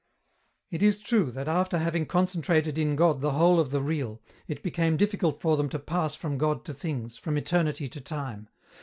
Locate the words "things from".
6.73-7.37